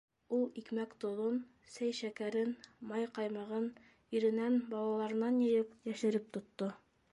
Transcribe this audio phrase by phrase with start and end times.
[0.35, 1.35] Ул икмәк-тоҙон,
[1.73, 2.55] сәй-шәкәрен,
[2.93, 3.69] май-ҡаймағын
[4.21, 6.75] иренән, балаларынан йыйып, йәшереп тотто.